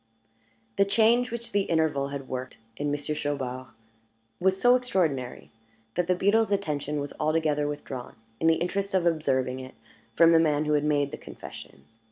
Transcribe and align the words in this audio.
The 0.77 0.85
change 0.85 1.29
which 1.29 1.51
the 1.51 1.61
interval 1.65 2.07
had 2.07 2.27
worked 2.27 2.57
in 2.75 2.89
Monsieur 2.89 3.13
Chaubard 3.13 3.67
was 4.39 4.59
so 4.59 4.75
extraordinary, 4.75 5.51
that 5.93 6.07
the 6.07 6.15
beadle's 6.15 6.51
attention 6.51 6.99
was 6.99 7.13
altogether 7.19 7.67
withdrawn, 7.67 8.15
in 8.39 8.47
the 8.47 8.55
interest 8.55 8.95
of 8.95 9.05
observing 9.05 9.59
it, 9.59 9.75
from 10.15 10.31
the 10.31 10.39
man 10.39 10.65
who 10.65 10.73
had 10.73 10.83
made 10.85 11.11
the 11.11 11.17
confession. 11.17 11.85